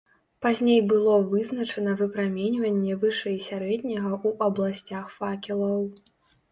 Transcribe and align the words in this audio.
Пазней 0.43 0.79
было 0.91 1.13
вызначана 1.33 1.91
выпраменьванне 2.01 2.93
вышэй 3.05 3.39
сярэдняга 3.51 4.13
ў 4.27 4.31
абласцях 4.51 5.05
факелаў. 5.21 5.81